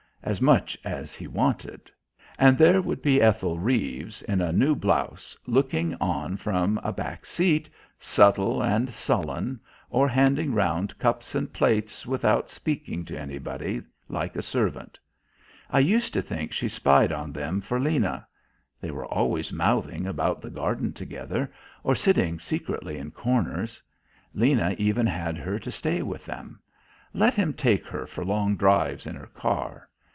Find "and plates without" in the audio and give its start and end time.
11.33-12.51